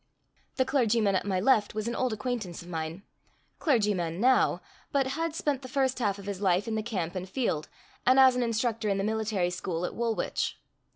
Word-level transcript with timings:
The 0.55 0.65
clergyman 0.65 1.13
at 1.13 1.27
my 1.27 1.39
left 1.39 1.75
was 1.75 1.87
an 1.87 1.93
old 1.95 2.11
acquaintance 2.11 2.63
of 2.63 2.69
mine&#8212clergyman 2.69 4.17
now, 4.19 4.59
but 4.91 5.05
had 5.09 5.35
spent 5.35 5.61
the 5.61 5.67
first 5.67 5.99
half 5.99 6.17
of 6.17 6.25
his 6.25 6.41
life 6.41 6.67
in 6.67 6.73
the 6.73 6.81
camp 6.81 7.13
and 7.13 7.29
field, 7.29 7.69
and 8.03 8.19
as 8.19 8.35
an 8.35 8.41
instructor 8.41 8.89
in 8.89 8.97
the 8.97 9.03
military 9.03 9.51
school 9.51 9.85
at 9.85 9.93
Woolwich. 9.93 10.57